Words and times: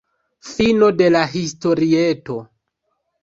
Fino 0.51 0.87
de 1.01 1.09
la 1.11 1.21
historieto. 1.41 2.37